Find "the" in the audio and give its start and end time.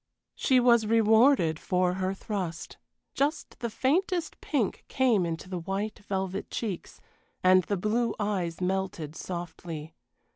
3.59-3.69, 5.47-5.59, 7.65-7.77